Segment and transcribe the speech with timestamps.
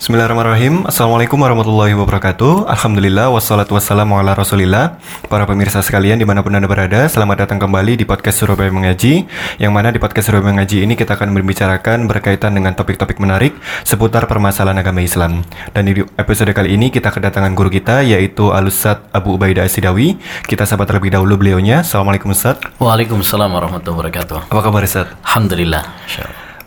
[0.00, 0.88] Bismillahirrahmanirrahim.
[0.88, 2.72] Assalamualaikum warahmatullahi wabarakatuh.
[2.72, 4.96] Alhamdulillah Wassalatu wassalamu ala rasulillah.
[5.28, 9.28] Para pemirsa sekalian di mana pun anda berada Selamat datang kembali di podcast Surabaya Mengaji
[9.60, 13.52] Yang mana di podcast Surabaya Mengaji ini Kita akan membicarakan berkaitan dengan topik-topik menarik
[13.84, 15.44] Seputar permasalahan agama Islam.
[15.76, 20.16] Dan di episode kali ini kita kedatangan guru kita Yaitu Alusat Abu Ubaidah Asidawi
[20.48, 21.84] Kita sahabat terlebih dahulu beliaunya.
[21.84, 22.56] Assalamualaikum Ustaz.
[22.80, 24.48] Waalaikumsalam warahmatullahi wabarakatuh.
[24.48, 25.12] Apa kabar Ustaz?
[25.28, 25.84] Alhamdulillah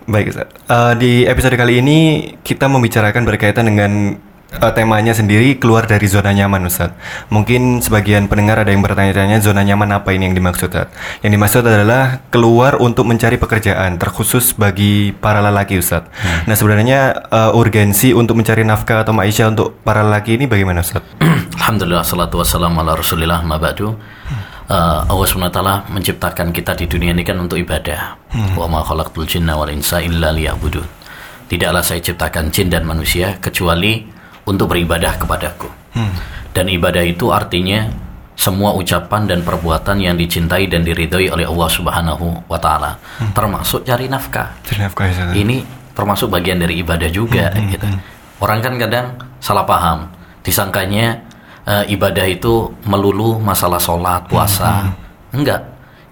[0.03, 0.51] Baik, Ustaz.
[0.67, 1.99] Uh, di episode kali ini
[2.43, 4.19] kita membicarakan berkaitan dengan
[4.59, 6.91] uh, temanya sendiri keluar dari zona nyaman, Ustaz.
[7.31, 10.91] Mungkin sebagian pendengar ada yang bertanya-tanya zona nyaman apa ini yang dimaksud, Ustaz?
[11.23, 16.03] Yang dimaksud adalah keluar untuk mencari pekerjaan, terkhusus bagi para lelaki, Ustaz.
[16.19, 16.51] Hmm.
[16.51, 16.99] Nah, sebenarnya
[17.31, 20.99] uh, urgensi untuk mencari nafkah atau maisha untuk para lelaki ini bagaimana, Ustaz?
[21.63, 23.95] Alhamdulillah, salatu wassalamu ala rasulillah, mabadu.
[24.27, 24.42] Hmm
[24.73, 25.59] uh, Allah SWT
[25.93, 28.17] menciptakan kita di dunia ini kan untuk ibadah.
[28.33, 28.57] Hmm.
[28.57, 31.05] Wa ma khalaqtul jinna wal insa illa liya'budun.
[31.45, 34.01] Tidaklah saya ciptakan jin dan manusia kecuali
[34.49, 35.69] untuk beribadah kepadaku.
[35.93, 36.13] Hmm.
[36.49, 37.85] Dan ibadah itu artinya
[38.33, 43.31] semua ucapan dan perbuatan yang dicintai dan diridhoi oleh Allah Subhanahu wa taala, hmm.
[43.37, 44.57] termasuk cari nafkah.
[44.65, 45.37] Cari nafkah ya.
[45.37, 45.61] Ini
[45.93, 47.85] termasuk bagian dari ibadah juga hmm, gitu.
[47.85, 48.01] Hmm.
[48.41, 50.09] Orang kan kadang salah paham,
[50.41, 51.21] disangkanya
[51.67, 54.91] uh, ibadah itu melulu masalah sholat, puasa.
[54.91, 55.41] Hmm.
[55.41, 55.61] Enggak.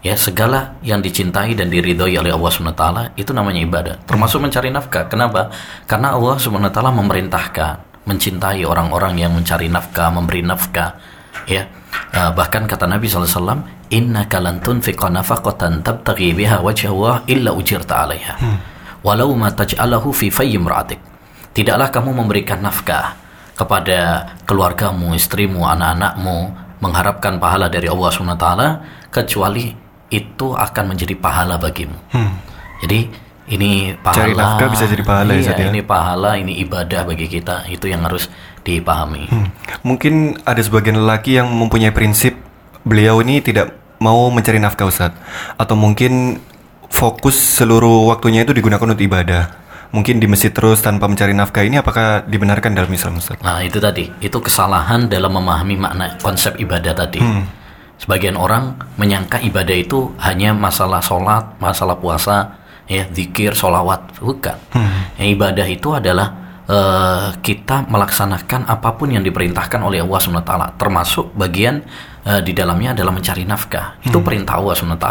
[0.01, 2.85] Ya, segala yang dicintai dan diridhoi oleh Allah SWT
[3.21, 3.95] itu namanya ibadah.
[4.09, 5.05] Termasuk mencari nafkah.
[5.05, 5.53] Kenapa?
[5.85, 10.97] Karena Allah SWT memerintahkan mencintai orang-orang yang mencari nafkah, memberi nafkah.
[11.45, 11.69] Ya,
[12.17, 13.61] uh, bahkan kata Nabi SAW,
[13.93, 18.33] Inna kalantun tunfiqa nafaqatan tabtaghi biha wajah Allah illa ujirta alaiha.
[18.41, 18.57] Hmm.
[19.05, 20.97] Walau ma taj'alahu fi fayyim ra'atik.
[21.53, 23.21] Tidaklah kamu memberikan nafkah
[23.61, 26.49] kepada keluargamu, istrimu, anak-anakmu,
[26.81, 28.47] mengharapkan pahala dari Allah SWT,
[29.13, 29.69] kecuali
[30.09, 31.93] itu akan menjadi pahala bagimu.
[32.09, 32.41] Hmm.
[32.81, 33.05] Jadi
[33.53, 34.17] ini pahala.
[34.25, 37.69] Cari nafkah bisa jadi pahala iya, ya, Ini pahala, ini ibadah bagi kita.
[37.69, 38.27] Itu yang harus
[38.65, 39.29] dipahami.
[39.29, 39.47] Hmm.
[39.85, 42.33] Mungkin ada sebagian lelaki yang mempunyai prinsip
[42.81, 45.13] beliau ini tidak mau mencari nafkah Ustaz.
[45.61, 46.41] Atau mungkin
[46.91, 49.61] fokus seluruh waktunya itu digunakan untuk ibadah
[49.91, 53.39] mungkin di masjid terus tanpa mencari nafkah ini apakah dibenarkan dalam Islam Ustaz?
[53.43, 57.19] Nah itu tadi, itu kesalahan dalam memahami makna konsep ibadah tadi.
[57.19, 57.45] Hmm.
[58.01, 62.57] Sebagian orang menyangka ibadah itu hanya masalah sholat, masalah puasa,
[62.89, 64.57] ya zikir, sholawat, bukan.
[64.73, 65.13] Hmm.
[65.21, 66.27] Yang ibadah itu adalah
[66.65, 71.85] uh, kita melaksanakan apa pun yang diperintahkan oleh Allah SWT, termasuk bagian
[72.25, 74.01] uh, di dalamnya adalah mencari nafkah.
[74.01, 74.25] Itu hmm.
[74.25, 75.09] perintah Allah SWT.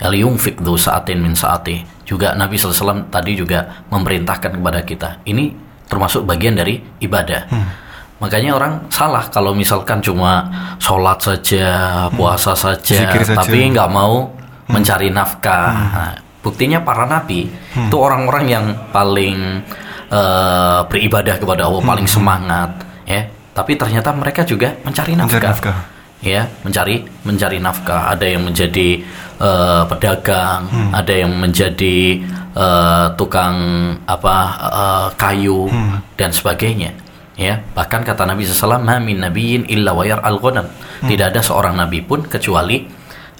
[0.00, 1.99] Al-yunfik saatin min saati.
[2.10, 5.22] Juga Nabi SAW tadi juga memerintahkan kepada kita.
[5.22, 5.54] Ini
[5.86, 7.46] termasuk bagian dari ibadah.
[7.46, 7.70] Hmm.
[8.18, 10.50] Makanya orang salah kalau misalkan cuma
[10.82, 11.68] sholat saja,
[12.10, 12.18] hmm.
[12.18, 12.62] puasa hmm.
[12.66, 14.74] saja, saja, tapi nggak mau hmm.
[14.74, 15.70] mencari nafkah.
[15.70, 15.90] Hmm.
[15.94, 16.12] Nah,
[16.42, 17.86] buktinya para nabi hmm.
[17.86, 19.62] itu orang-orang yang paling
[20.10, 21.92] uh, beribadah kepada Allah, hmm.
[21.94, 22.70] paling semangat,
[23.06, 23.22] ya.
[23.54, 25.38] Tapi ternyata mereka juga mencari nafkah.
[25.38, 29.00] Mencari nafkah ya mencari mencari nafkah ada yang menjadi
[29.40, 30.90] uh, pedagang hmm.
[30.92, 32.20] ada yang menjadi
[32.52, 33.56] uh, tukang
[34.04, 36.16] apa uh, kayu hmm.
[36.20, 36.92] dan sebagainya
[37.40, 41.08] ya bahkan kata Nabi SAW min nabiyin illa wayar al hmm.
[41.08, 42.84] tidak ada seorang nabi pun kecuali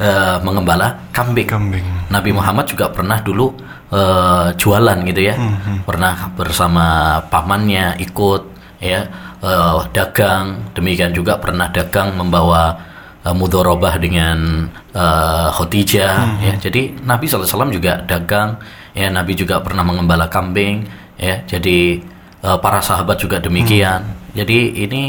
[0.01, 1.45] uh, mengembala kambing.
[1.45, 3.53] kambing Nabi Muhammad juga pernah dulu
[3.93, 5.57] uh, jualan gitu ya hmm.
[5.61, 5.79] hmm.
[5.85, 8.43] pernah bersama pamannya ikut
[8.81, 9.05] ya
[9.43, 12.77] uh, dagang demikian juga pernah dagang membawa
[13.25, 16.41] uh, mudorobah dengan uh, Khadijah hmm.
[16.45, 18.61] ya jadi Nabi SAW juga dagang
[18.93, 20.85] ya Nabi juga pernah mengembala kambing
[21.17, 22.01] ya jadi
[22.45, 24.37] uh, para sahabat juga demikian hmm.
[24.37, 25.03] jadi ini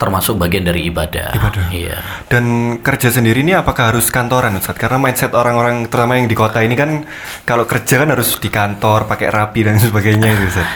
[0.00, 1.36] termasuk bagian dari ibadah.
[1.36, 1.66] Ibadah.
[1.76, 2.00] Iya.
[2.24, 2.44] Dan
[2.80, 4.72] kerja sendiri ini apakah harus kantoran Ustaz?
[4.80, 7.04] Karena mindset orang-orang terutama yang di kota ini kan
[7.44, 10.68] kalau kerja kan harus di kantor, pakai rapi dan sebagainya itu Ustaz.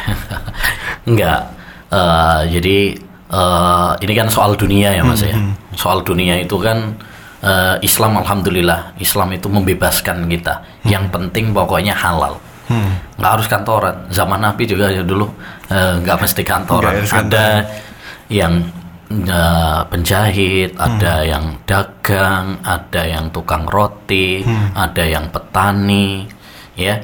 [1.09, 2.97] Enggak Uh, jadi
[3.31, 5.37] uh, ini kan soal dunia ya mas hmm, ya.
[5.37, 5.53] Hmm.
[5.75, 6.97] Soal dunia itu kan
[7.45, 10.55] uh, Islam alhamdulillah Islam itu membebaskan kita.
[10.84, 10.91] Hmm.
[10.91, 12.41] Yang penting pokoknya halal.
[12.69, 12.97] Hmm.
[13.21, 13.97] Nggak harus kantoran.
[14.09, 15.28] Zaman Nabi juga ya dulu
[15.71, 17.05] uh, nggak mesti kantoran.
[17.05, 17.69] ada
[18.32, 18.64] yang
[19.29, 20.81] uh, penjahit, hmm.
[20.81, 24.73] ada yang dagang, ada yang tukang roti, hmm.
[24.73, 26.25] ada yang petani,
[26.75, 26.97] ya.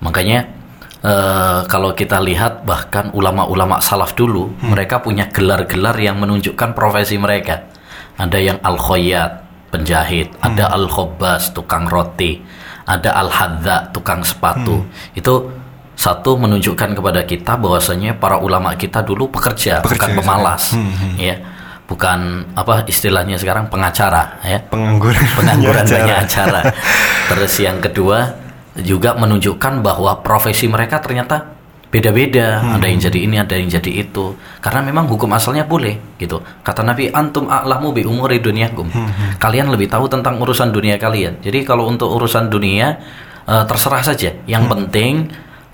[0.00, 0.59] Makanya
[1.00, 4.68] Uh, kalau kita lihat bahkan ulama-ulama salaf dulu hmm.
[4.68, 7.72] mereka punya gelar-gelar yang menunjukkan profesi mereka.
[8.20, 9.32] Ada yang al khoyat
[9.72, 10.44] penjahit, hmm.
[10.44, 12.44] ada al khobas tukang roti,
[12.84, 14.84] ada al hadza tukang sepatu.
[14.84, 15.16] Hmm.
[15.16, 15.48] Itu
[15.96, 21.14] satu menunjukkan kepada kita bahwasanya para ulama kita dulu pekerja, pekerja bukan pemalas, hmm, hmm.
[21.16, 21.36] ya
[21.90, 26.70] bukan apa istilahnya sekarang pengacara ya pengangguran pengangguran banyak acara
[27.34, 28.30] terus yang kedua
[28.82, 31.60] juga menunjukkan bahwa profesi mereka ternyata
[31.90, 32.62] beda-beda.
[32.78, 34.38] Ada yang jadi ini ada yang jadi itu.
[34.62, 36.38] Karena memang hukum asalnya boleh gitu.
[36.62, 38.88] Kata Nabi antum a'lamu bi umuri dunyakum
[39.42, 41.42] kalian lebih tahu tentang urusan dunia kalian.
[41.42, 42.96] Jadi kalau untuk urusan dunia
[43.44, 44.30] eh, terserah saja.
[44.46, 45.12] Yang penting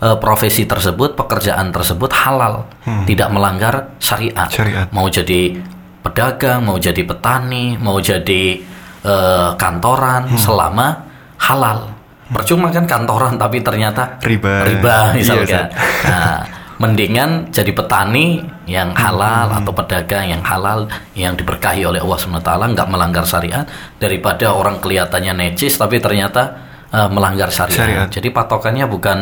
[0.01, 2.65] eh, profesi tersebut pekerjaan tersebut halal.
[2.83, 4.49] Tidak melanggar syariat.
[4.49, 4.89] Syariat.
[4.91, 5.77] mau jadi
[6.07, 8.63] pedagang mau jadi petani mau jadi
[9.05, 11.03] eh, kantoran selama
[11.43, 11.96] halal
[12.31, 14.67] percuma kan kantoran tapi ternyata Riba.
[14.67, 15.67] riba Iya, misalkan.
[15.71, 16.07] Ustaz.
[16.11, 16.39] nah,
[16.77, 20.85] mendingan jadi petani yang halal atau pedagang yang halal
[21.17, 23.65] yang diberkahi oleh Allah SWT nggak melanggar syariat
[23.97, 26.53] daripada orang kelihatannya necis tapi ternyata
[26.93, 27.81] eh, melanggar syariat.
[27.81, 28.09] Syariat.
[28.13, 29.19] Jadi patokannya bukan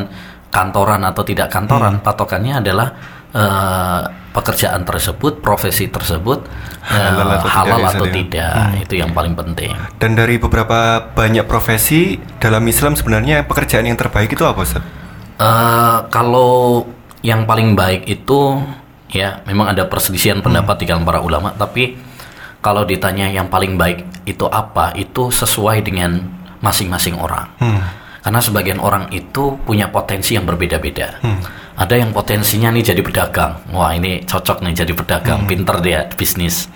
[0.51, 2.89] kantoran atau tidak kantoran, patokannya adalah
[3.35, 4.01] eh,
[4.35, 6.43] pekerjaan tersebut, profesi tersebut
[6.91, 8.55] eh, Halal atau tidak, halal ya, atau tidak.
[8.87, 9.75] Itu yang paling penting.
[9.99, 14.83] Dan dari beberapa banyak profesi dalam Islam sebenarnya pekerjaan yang terbaik itu apa Ustaz?
[15.35, 16.87] Eh, kalau
[17.25, 18.61] yang paling baik itu
[19.11, 21.97] ya memang ada perselisihan pendapat di kalangan para ulama tapi
[22.61, 26.21] kalau ditanya yang paling baik itu apa itu sesuai dengan
[26.61, 27.49] masing-masing orang
[28.25, 31.21] karena sebagian orang itu punya potensi yang berbeda-beda.
[31.75, 33.59] Ada yang potensinya nih jadi pedagang.
[33.69, 35.45] Wah ini cocok nih jadi pedagang.
[35.45, 36.71] Pinter dia bisnis.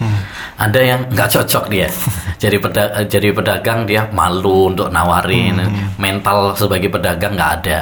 [0.58, 1.88] Ada yang nggak cocok dia.
[2.42, 5.58] Jadi peda- jadi pedagang dia malu untuk nawarin.
[5.98, 7.78] Mental sebagai pedagang nggak ada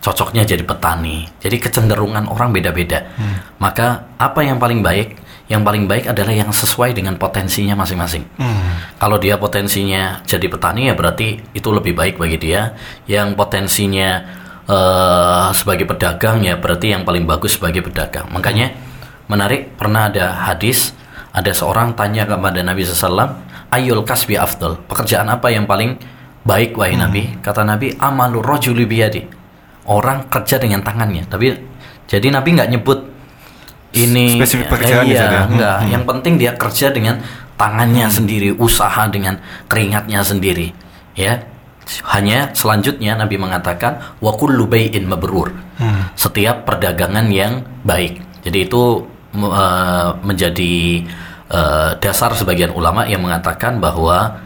[0.00, 1.28] cocoknya jadi petani.
[1.38, 3.12] Jadi kecenderungan orang beda-beda.
[3.60, 5.20] Maka apa yang paling baik?
[5.50, 8.24] Yang paling baik adalah yang sesuai dengan potensinya masing-masing.
[8.96, 12.74] Kalau dia potensinya jadi petani ya berarti itu lebih baik bagi dia.
[13.04, 14.08] Yang potensinya
[14.64, 18.32] eh, sebagai pedagang ya berarti yang paling bagus sebagai pedagang.
[18.32, 18.72] Makanya
[19.28, 20.96] menarik pernah ada hadis
[21.30, 25.94] ada seorang tanya kepada Nabi SAW, Ayul kasbi afdal, pekerjaan apa yang paling
[26.42, 27.38] baik wahai Nabi?
[27.38, 29.39] Kata Nabi, amalur rojuli biyadi
[29.88, 31.24] orang kerja dengan tangannya.
[31.28, 31.56] Tapi
[32.10, 32.98] jadi Nabi nggak nyebut
[33.90, 35.42] ini Spesifik pekerjaan eh, ya, iya, ya?
[35.50, 35.78] enggak.
[35.90, 37.14] Yang penting dia kerja dengan
[37.58, 40.70] tangannya sendiri, usaha dengan keringatnya sendiri.
[41.18, 41.42] Ya.
[42.06, 45.50] Hanya selanjutnya Nabi mengatakan wa kullu bai'in mabrur.
[46.14, 48.22] Setiap perdagangan yang baik.
[48.46, 49.02] Jadi itu
[49.34, 50.74] eh, menjadi
[51.50, 54.38] eh, dasar sebagian ulama yang mengatakan bahwa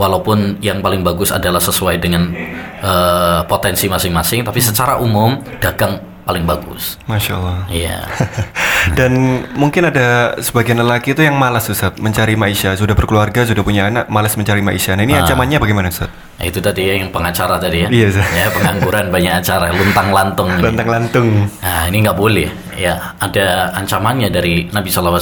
[0.00, 2.32] walaupun yang paling bagus adalah sesuai dengan
[2.80, 6.94] eh, potensi masing-masing, tapi secara umum dagang paling bagus.
[7.10, 7.58] Masya Allah.
[7.66, 7.98] Iya.
[8.98, 13.90] Dan mungkin ada sebagian lelaki itu yang malas Ustaz mencari maisha, sudah berkeluarga, sudah punya
[13.90, 14.94] anak, malas mencari maisha.
[14.94, 16.08] Nah, ini ancamannya bagaimana Ustaz?
[16.40, 17.88] Nah, itu tadi ya yang pengacara tadi ya.
[17.90, 18.30] Iya, Ustaz.
[18.32, 20.48] Ya, pengangguran banyak acara, luntang lantung.
[20.54, 20.62] ini.
[20.64, 21.28] Lantang lantung.
[21.60, 22.48] Nah, ini nggak boleh.
[22.78, 25.20] Ya, ada ancamannya dari Nabi SAW.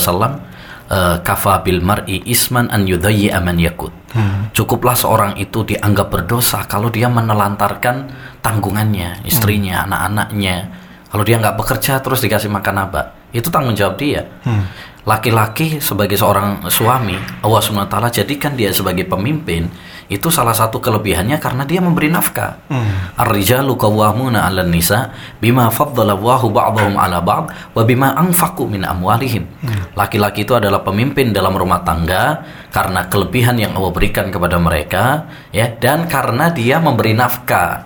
[0.88, 3.92] eh, kafa bil mar'i isman an yudhayyi aman yakut.
[4.56, 8.08] Cukuplah seorang itu dianggap berdosa kalau dia menelantarkan
[8.40, 10.56] tanggungannya, istrinya, anak-anaknya.
[11.08, 13.28] Kalau dia nggak bekerja terus dikasih makan apa?
[13.32, 14.24] Itu tanggung jawab dia.
[15.08, 19.68] Laki-laki sebagai seorang suami, Allah SWT jadikan dia sebagai pemimpin,
[20.08, 22.64] itu salah satu kelebihannya karena dia memberi nafkah.
[23.20, 29.44] Ar-rijalu qawwamuna 'alan nisa bima faddala Allahu ba'dahum 'ala ba'd wa bima anfaqu min amwalihim.
[29.92, 32.40] Laki-laki itu adalah pemimpin dalam rumah tangga
[32.72, 37.84] karena kelebihan yang Allah berikan kepada mereka ya dan karena dia memberi nafkah.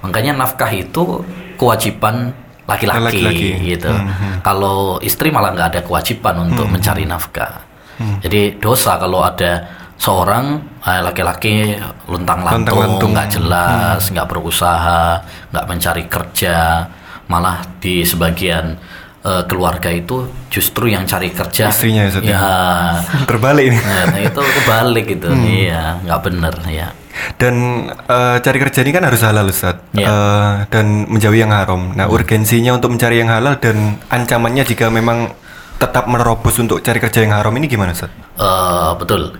[0.00, 1.20] Makanya nafkah itu
[1.60, 2.32] kewajiban
[2.64, 3.92] laki-laki gitu.
[4.40, 7.68] Kalau istri malah nggak ada kewajiban untuk mencari nafkah.
[8.00, 11.76] Jadi dosa kalau ada seorang eh, laki-laki
[12.08, 13.10] luntang-lantung, Luntang-lantung.
[13.12, 15.20] nggak jelas, nggak berusaha,
[15.52, 16.88] nggak mencari kerja,
[17.28, 18.80] malah di sebagian
[19.20, 22.20] eh, keluarga itu justru yang cari kerja Istrinya ya, ya?
[22.32, 22.48] ya
[23.28, 23.78] Terbalik ini.
[23.78, 26.88] nah, itu kebalik gitu, iya nggak bener ya.
[27.36, 29.76] Dan eh, cari kerja ini kan harus halal Ustaz.
[29.92, 30.08] Iya.
[30.08, 31.92] Eh, dan menjauhi yang haram.
[31.92, 35.28] Nah, urgensinya untuk mencari yang halal dan ancamannya jika memang
[35.76, 38.08] tetap menerobos untuk cari kerja yang haram ini gimana Ustaz?
[38.40, 39.36] Eh, betul.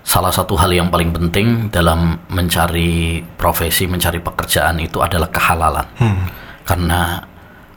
[0.00, 5.86] Salah satu hal yang paling penting dalam mencari profesi, mencari pekerjaan itu adalah kehalalan.
[6.64, 7.20] Karena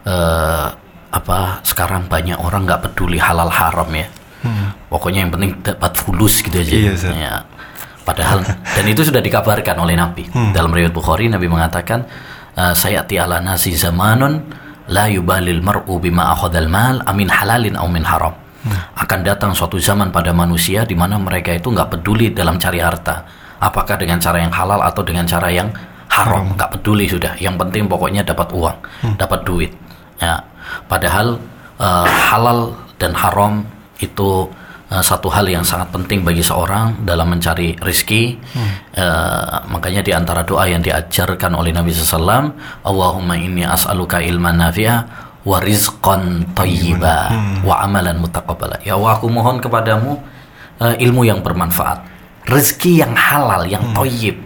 [0.08, 0.68] eh,
[1.13, 4.08] apa sekarang banyak orang nggak peduli halal haram ya.
[4.92, 6.74] Pokoknya yang penting dapat fulus gitu aja.
[6.74, 6.94] Iya.
[7.15, 7.36] Ya.
[8.03, 12.03] Padahal dan itu sudah dikabarkan oleh Nabi dalam riwayat Bukhari Nabi mengatakan
[12.56, 14.44] eh, saya ala nasi zamanun
[14.92, 18.36] la yubalil mar'u bima akhadal mal amin halalin au min haram.
[18.96, 23.27] Akan datang suatu zaman pada manusia di mana mereka itu nggak peduli dalam cari harta,
[23.60, 25.67] apakah dengan cara yang halal atau dengan cara yang
[26.08, 27.36] haram, nggak peduli sudah.
[27.41, 28.77] Yang penting pokoknya dapat uang,
[29.20, 29.72] dapat duit.
[30.22, 30.39] Ya.
[30.88, 31.36] Padahal
[31.82, 33.67] eh, halal dan haram
[34.00, 34.48] itu
[34.88, 38.39] eh, satu hal yang sangat penting bagi seorang dalam mencari rizki.
[38.96, 42.53] Eh, makanya di antara doa yang diajarkan oleh Nabi SAW,
[42.88, 47.35] Allahumma inni as'aluka ilman nafi'ah wa rizqan thayyiba
[47.67, 48.79] wa amalan mutaqabbala.
[48.88, 50.15] Ya Allah, aku mohon kepadamu
[50.79, 52.00] eh, ilmu yang bermanfaat,
[52.47, 54.39] rezeki yang halal, yang thayyib.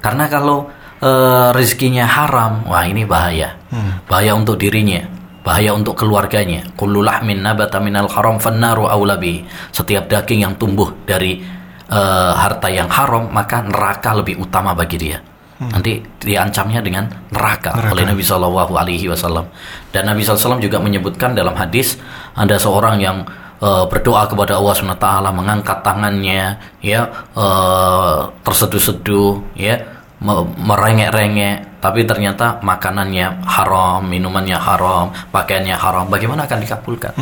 [0.00, 0.72] Karena kalau
[1.04, 3.60] eh, rezekinya haram, wah ini bahaya.
[4.08, 5.04] Bahaya untuk dirinya,
[5.44, 6.64] bahaya untuk keluarganya.
[6.74, 9.44] Kullu lahmin nabata minal haram fannaru aula bihi.
[9.68, 11.44] Setiap daging yang tumbuh dari
[11.92, 15.20] eh, harta yang haram, maka neraka lebih utama bagi dia.
[15.56, 19.48] Nanti diancamnya dengan neraka, oleh Nabi Shallallahu Alaihi Wasallam.
[19.88, 21.96] Dan Nabi SAW juga menyebutkan dalam hadis
[22.32, 23.24] ada seorang yang
[23.56, 29.80] eh, berdoa kepada Allah SWT mengangkat tangannya, ya eh, terseduh-seduh, ya
[30.18, 36.04] me- merengek-rengek, tapi ternyata makanannya haram, minumannya haram, pakaiannya haram.
[36.06, 37.12] Bagaimana akan dikabulkan?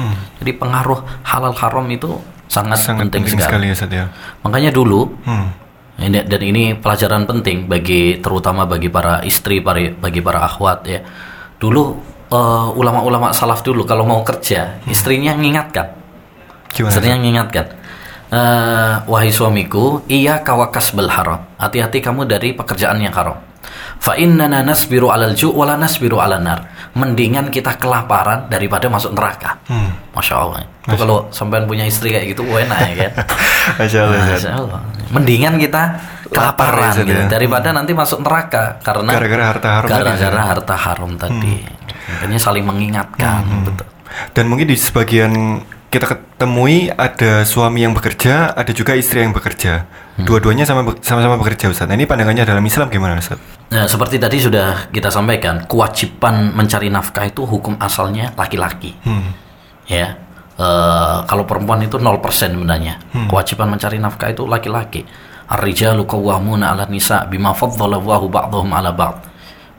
[0.43, 3.71] Jadi pengaruh halal haram itu sangat, Sangat penting, penting, sekali.
[3.71, 4.07] sekali ya ya.
[4.43, 5.49] Makanya dulu Hmm.
[5.95, 11.01] Ini, dan ini pelajaran penting bagi terutama bagi para istri, para, bagi para akhwat ya.
[11.59, 11.83] Dulu
[12.35, 15.95] eh, ulama-ulama salaf dulu kalau mau kerja, istrinya mengingatkan.
[16.75, 16.91] Gimana?
[16.91, 17.67] Istrinya mengingatkan.
[18.35, 21.47] eh, wahai suamiku, iya kawakas bel haram.
[21.55, 23.39] Hati-hati kamu dari pekerjaan yang haram.
[24.03, 26.91] Fa innana nasbiru alal ju' wala nasbiru ala nar.
[26.99, 29.57] Mendingan kita kelaparan daripada masuk neraka.
[29.71, 29.95] Hmm.
[30.13, 30.67] Masya Allah.
[30.85, 33.13] Itu kalau sampean punya istri kayak gitu, enak ya kan?
[33.79, 34.19] Masya Allah.
[34.29, 34.81] Masya Allah.
[35.15, 35.83] Mendingan kita
[36.35, 37.29] Lapar kelaparan ya, gitu, ya.
[37.31, 41.63] daripada nanti masuk neraka karena Gara-gara harta haram gara-gara harta haram tadi.
[42.05, 43.87] Makanya saling mengingatkan, betul.
[44.35, 45.63] Dan mungkin di sebagian
[45.95, 49.87] kita ketemui ada suami yang bekerja, ada juga istri yang bekerja.
[50.19, 50.27] Hmm.
[50.27, 51.87] Dua-duanya sama sama-sama bekerja Ustaz.
[51.87, 53.39] Nah, ini pandangannya dalam Islam gimana Ustaz?
[53.71, 58.99] Nah, seperti tadi sudah kita sampaikan, kewajiban mencari nafkah itu hukum asalnya laki-laki.
[59.07, 59.39] Hmm.
[59.87, 60.19] Ya,
[60.55, 62.95] Eh, kalau perempuan itu 0% sebenarnya.
[63.27, 65.03] Kewajiban mencari nafkah itu laki-laki.
[65.51, 69.19] Ar-rijalu qawwamuna 'ala nisa bima faddala Allahu ba'dahum 'ala ba'd.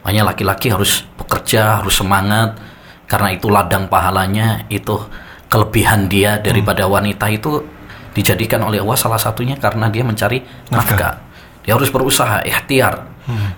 [0.04, 2.60] Makanya laki-laki harus bekerja, harus semangat
[3.08, 5.00] karena itu ladang pahalanya, itu
[5.48, 7.64] kelebihan dia daripada wanita itu
[8.12, 11.24] dijadikan oleh Allah salah satunya karena dia mencari nafkah.
[11.64, 13.16] Dia harus berusaha, ikhtiar.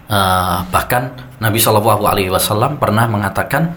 [0.09, 3.75] Eh, bahkan Nabi Shallallahu Alaihi Wasallam pernah mengatakan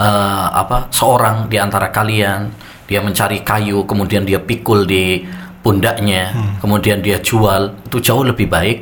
[0.00, 5.22] eh, apa seorang di antara kalian dia mencari kayu kemudian dia pikul di
[5.62, 7.70] pundaknya kemudian dia jual.
[7.86, 8.78] Itu jauh lebih baik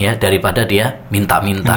[0.00, 1.76] ya daripada dia minta-minta.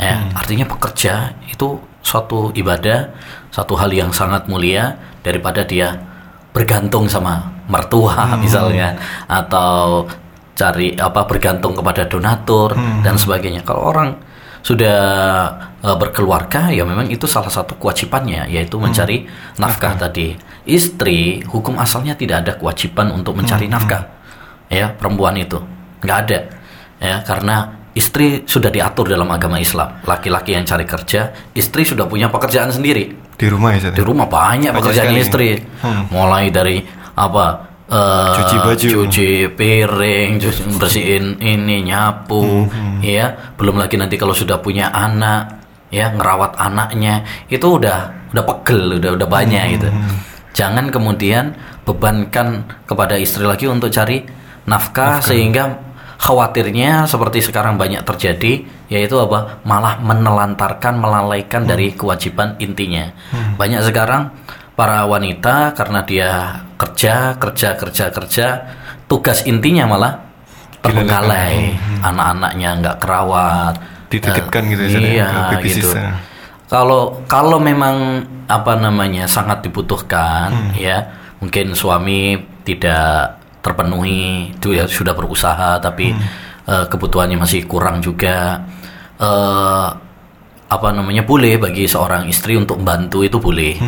[0.00, 3.12] Ya artinya bekerja itu suatu ibadah
[3.52, 5.92] satu hal yang sangat mulia daripada dia
[6.56, 8.96] bergantung sama mertua misalnya.
[9.28, 10.08] Atau
[10.56, 12.72] cari apa bergantung kepada donatur
[13.04, 13.60] dan sebagainya.
[13.60, 14.16] Kalau orang
[14.64, 14.96] sudah
[15.84, 19.28] eh, berkeluarga ya memang itu salah satu kewajibannya yaitu mencari
[19.60, 19.92] nafkah.
[20.00, 20.32] tadi
[20.64, 24.04] istri hukum asalnya tidak ada kewajiban untuk mencari nafkah.
[24.66, 25.60] ya perempuan itu.
[26.00, 26.38] Nggak ada.
[26.98, 27.56] Ya karena
[27.92, 30.00] istri sudah diatur dalam agama Islam.
[30.02, 31.20] Laki-laki yang cari kerja
[31.52, 33.12] istri sudah punya pekerjaan sendiri.
[33.34, 35.58] Di rumah ya di rumah banyak Banyak pekerjaannya sekali.
[35.58, 35.82] istri.
[35.82, 36.06] Hmm.
[36.08, 36.80] mulai dari
[37.14, 37.44] apa
[37.84, 38.88] eh, Cuci baju.
[39.04, 42.66] cuci piring cuci, bersihin ini nyapu.
[42.66, 47.20] Hmm, ya belum lagi nanti kalau sudah punya anak ya ngerawat anaknya.
[47.46, 49.88] Itu udah udah pegel udah udah Hmm, banyak gitu
[50.54, 54.24] jangan kemudian bebankan kepada istri lagi untuk cari
[54.64, 55.82] nafkah sehingga
[56.16, 59.60] khawatirnya seperti sekarang banyak terjadi yaitu apa?
[59.66, 63.10] Malah menelantarkan melalaikan dari kewajiban intinya.
[63.58, 64.30] Banyak sekarang
[64.78, 66.30] para wanita karena dia
[66.80, 68.46] kerja kerja kerja kerja
[69.10, 70.12] tugas intinya malah
[70.80, 71.76] terbengkalai.
[72.00, 73.74] anak-anaknya nggak kerawat.
[74.08, 75.90] Dititipkan Eh, gitu ya, ya, iya baby gitu.
[76.74, 81.06] Kalau kalau memang apa namanya sangat dibutuhkan ya
[81.38, 82.34] mungkin suami
[82.66, 86.10] tidak terpenuhi itu ya sudah berusaha tapi
[86.66, 88.58] eh, kebutuhannya masih kurang juga.
[89.22, 89.88] Eh
[90.64, 93.78] apa namanya boleh bagi seorang istri untuk bantu itu boleh.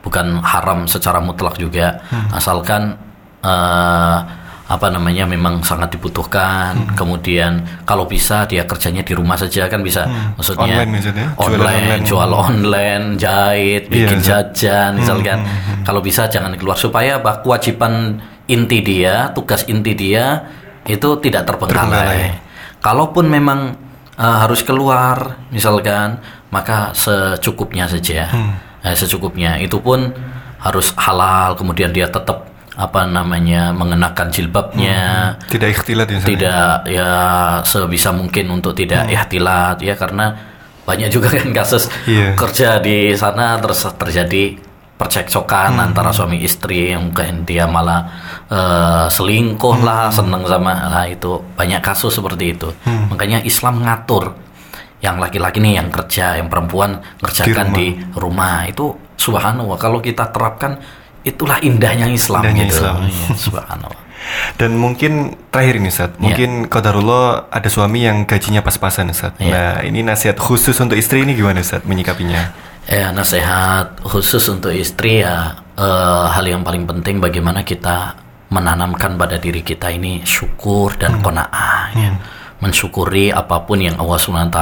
[0.00, 1.98] Bukan haram secara mutlak juga.
[2.30, 2.94] Asalkan
[3.42, 4.18] eh,
[4.70, 6.94] apa namanya memang sangat dibutuhkan.
[6.94, 10.06] Kemudian kalau bisa dia kerjanya di rumah saja kan bisa.
[10.38, 11.26] Maksudnya Online maksudnya?
[11.34, 12.04] Jualan online, online.
[12.06, 14.30] jual online jahit Iya, bikin Ustaz.
[14.54, 15.38] jajan misalkan.
[15.82, 16.78] kalau bisa jangan keluar.
[16.78, 17.42] Supaya apa?
[17.42, 20.46] Kewajiban inti dia tugas inti dia
[20.86, 22.38] itu tidak terbengkalai.
[22.78, 23.74] Kalaupun memang
[24.14, 26.22] eh, harus keluar misalkan
[26.54, 28.30] maka secukupnya saja.
[28.86, 29.58] Eh, secukupnya.
[29.58, 30.14] Itu pun
[30.62, 32.46] harus halal kemudian dia tetap
[32.76, 35.34] apa namanya mengenakan jilbabnya.
[35.46, 36.28] Tidak ikhtilat ya Ustaz.
[36.30, 37.10] tidak ya
[37.66, 40.32] sebisa mungkin untuk tidak ihtilat ya karena
[40.86, 42.34] banyak juga kan kasus Iya.
[42.34, 44.58] kerja di sana terus terjadi
[44.96, 48.04] percekcokan antara suami istri yang mungkin dia malah
[48.46, 52.68] eh, selingkuh lah seneng sama lah itu banyak kasus seperti itu.
[52.84, 54.36] Makanya Islam ngatur
[55.00, 60.76] yang laki-laki nih yang kerja, yang perempuan ngerjakan di rumah, itu subhanallah kalau kita terapkan
[61.22, 62.76] itulah indahnya Islam Indahnya gitu.
[62.80, 62.96] Islam.
[63.04, 64.02] Iya, subhanallah.
[64.60, 65.12] Dan mungkin
[65.48, 66.20] terakhir ini Ustaz, Iya.
[66.20, 69.32] mungkin qadarullah ada suami yang gajinya pas-pasan Ustaz.
[69.40, 69.52] Iya.
[69.52, 72.52] Nah, ini nasihat khusus untuk istri ini gimana Ustaz menyikapinya?
[72.84, 78.16] Ya, nasihat khusus untuk istri ya eh, hal yang paling penting bagaimana kita
[78.50, 82.10] menanamkan pada diri kita ini syukur dan qanaah ya.
[82.60, 84.58] Mensyukuri apa pun yang Allah SWT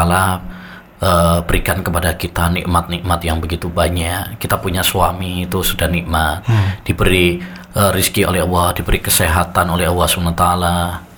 [1.02, 4.38] eh, berikan kepada kita nikmat-nikmat yang begitu banyak.
[4.38, 6.45] Kita punya suami itu sudah nikmat,
[6.83, 7.38] diberi
[7.75, 10.45] eh, rizki oleh Allah, diberi kesehatan oleh Allah SWT,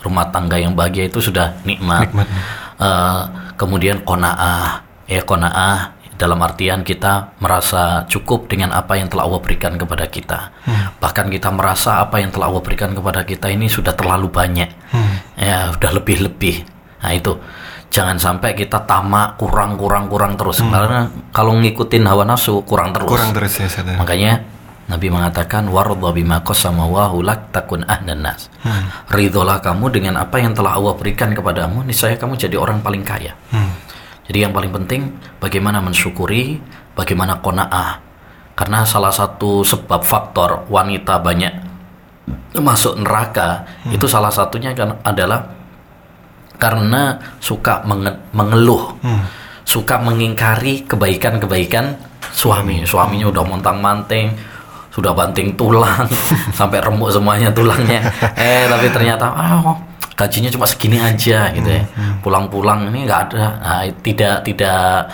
[0.01, 2.09] rumah tangga yang bahagia itu sudah nikmat.
[2.13, 2.29] Nikmat.
[2.81, 3.23] Eh,
[3.61, 4.89] kemudian kona'ah.
[5.11, 10.53] Ya kona'ah dalam artian kita merasa cukup dengan apa yang telah Allah berikan kepada kita.
[11.01, 14.69] Bahkan kita merasa apa yang telah Allah berikan kepada kita ini sudah terlalu banyak.
[15.41, 16.69] Ya sudah lebih-lebih.
[17.01, 17.41] Nah itu
[17.91, 23.11] jangan sampai kita tamak kurang kurang kurang terus karena kalau ngikutin hawa nafsu kurang terus
[23.11, 23.99] Kurang terus ya ya?
[23.99, 24.33] Makanya
[24.91, 28.51] Nabi mengatakan warḍa bima Allahu lak takun ahdan nas.
[29.07, 33.39] Ridholah kamu dengan apa yang telah Allah berikan kepadamu, niscaya kamu jadi orang paling kaya.
[34.27, 36.59] Jadi yang paling penting bagaimana mensyukuri,
[36.99, 38.03] bagaimana qanaah.
[38.59, 41.71] Karena salah satu sebab faktor wanita banyak
[42.59, 43.63] masuk neraka
[43.95, 45.60] itu salah satunya kan adalah
[46.61, 48.95] karena suka menge- mengeluh,
[49.65, 51.97] suka mengingkari kebaikan-kebaikan
[52.31, 52.85] suami.
[52.85, 54.37] Suaminya udah montang-manting,
[54.93, 56.05] sudah banting tulang,
[56.59, 58.05] sampai remuk semuanya tulangnya.
[58.39, 59.59] Eh tapi ternyata ah
[60.15, 61.83] gajinya cuma segini aja gitu ya.
[62.21, 65.09] Pulang-pulang ini nggak ada, nah, tidak tidak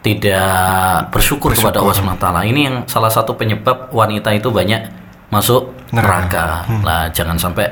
[0.00, 2.26] tidak bersyukur, kepada Allah SWT.
[2.46, 4.86] Ini yang salah satu penyebab wanita itu banyak
[5.28, 6.62] masuk Neraka.
[6.62, 6.82] neraka.
[6.86, 7.66] Nah, jangan sampai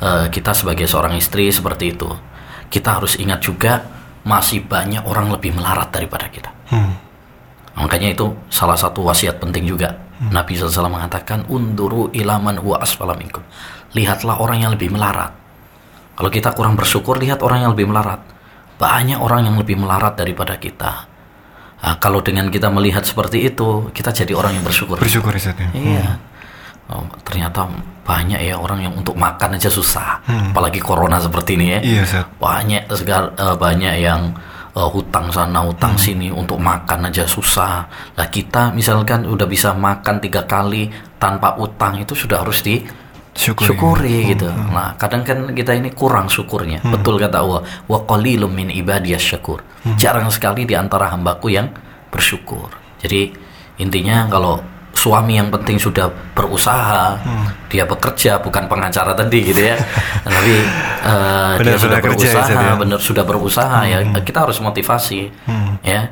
[0.00, 2.08] eh, kita sebagai seorang istri seperti itu.
[2.70, 3.82] Kita harus ingat juga
[4.22, 6.50] masih banyak orang lebih melarat daripada kita.
[6.70, 6.94] Hmm.
[7.76, 9.96] Makanya itu salah satu wasiat penting juga.
[10.20, 13.40] Nabi SAW mengatakan, Unduru ilaman huwa asfala minkum.
[13.96, 15.32] Lihatlah orang yang lebih melarat.
[16.12, 18.20] Kalau kita kurang bersyukur, lihat orang yang lebih melarat.
[18.76, 21.08] Banyak orang yang lebih melarat daripada kita.
[21.80, 25.00] Nah, kalau dengan kita melihat seperti itu, kita jadi orang yang bersyukur.
[25.00, 25.68] Bersyukur Ustaz ya.
[25.72, 26.20] Iya.
[26.90, 27.70] Oh, ternyata
[28.02, 30.18] banyak ya orang yang untuk makan aja susah.
[30.26, 31.80] Apalagi corona seperti ini ya.
[31.80, 32.26] Iya.
[32.34, 34.34] Banyak segar, eh, banyak yang
[34.74, 37.86] eh, hutang sana, hutang sini untuk makan aja susah.
[38.18, 40.90] Lah kita misalkan udah bisa makan tiga kali
[41.22, 42.82] tanpa utang itu sudah harus di
[43.30, 43.66] Syukuri.
[43.70, 44.50] syukuri gitu.
[44.50, 46.82] Nah, kadang kan kita ini kurang syukurnya.
[46.82, 49.62] Betul kata Allah, wa qalilum min ibadiyas syakur.
[49.94, 51.70] Jarang sekali di antara hambaku yang
[52.10, 52.68] bersyukur.
[52.98, 53.30] Jadi
[53.78, 54.58] intinya kalau
[55.00, 57.16] suami yang penting sudah berusaha,
[57.72, 59.80] dia bekerja bukan pengacara tadi gitu ya.
[60.28, 60.54] Tapi
[61.08, 62.74] eh, dia Benar-benar sudah ya, berusaha, Zat, ya?
[62.76, 63.98] benar sudah berusaha ya.
[64.20, 65.20] Kita harus motivasi
[65.80, 66.02] ya.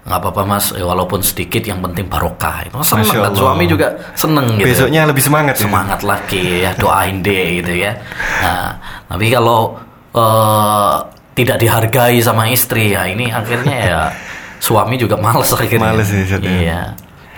[0.00, 2.64] nggak apa-apa mas, ya, walaupun sedikit yang penting barokah.
[2.64, 5.68] Itu seneng kan suami juga seneng gitu Besoknya lebih semangat ya.
[5.68, 7.92] semangat lagi ya doain deh gitu ya
[8.40, 8.80] nah
[9.12, 9.76] tapi kalau
[10.16, 10.96] eh,
[11.36, 14.00] tidak dihargai sama istri ya ini akhirnya ya
[14.66, 16.38] suami juga males akhirnya Males ya, ya.
[16.40, 16.82] iya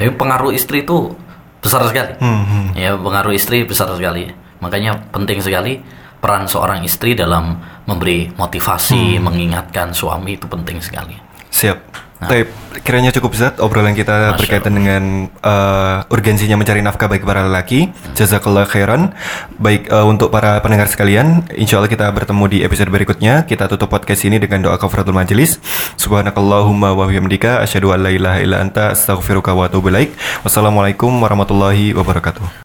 [0.02, 1.14] tapi pengaruh istri itu
[1.62, 2.66] besar sekali Hmm, hmm.
[2.74, 4.26] ya pengaruh istri besar sekali
[4.58, 5.78] makanya penting sekali
[6.18, 9.30] peran seorang istri dalam memberi motivasi Hmm.
[9.30, 11.14] mengingatkan suami itu penting sekali
[11.52, 11.78] Siap.
[12.22, 12.48] Baik,
[12.86, 17.90] kiranya cukup Zat obrolan kita Masya berkaitan dengan eh, urgensinya mencari nafkah bagi para lelaki.
[18.14, 19.16] Jazakallah khairan.
[19.58, 23.42] Baik eh, untuk para pendengar sekalian, insya Allah kita bertemu di episode berikutnya.
[23.48, 25.58] Kita tutup podcast ini dengan doa kafaratul majelis.
[25.98, 30.14] Subhanakallahumma wa bihamdika asyhadu an la ilaha illa anta astaghfiruka wa atubu ilaik.
[30.46, 32.60] Wassalamualaikum warahmatullahi wabarakatuh.